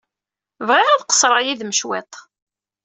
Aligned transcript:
Bɣiɣ 0.67 0.89
ad 0.91 1.03
qeṣṣreɣ 1.05 1.39
yid-m 1.43 1.71
cwiṭ. 1.79 2.13